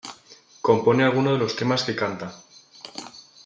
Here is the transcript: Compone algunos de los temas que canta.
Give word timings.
Compone 0.61 1.03
algunos 1.03 1.33
de 1.33 1.37
los 1.37 1.55
temas 1.55 1.83
que 1.83 1.95
canta. 1.95 2.33